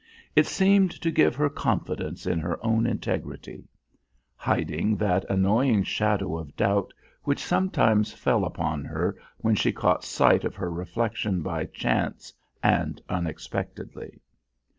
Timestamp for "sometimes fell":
7.45-8.43